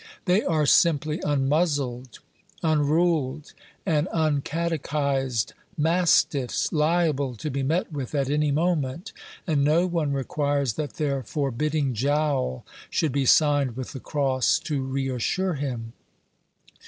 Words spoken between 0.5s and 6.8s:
211 are simply unmuzzled, unruled and uncatechised mastiffs,